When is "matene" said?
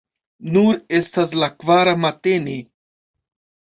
2.09-2.61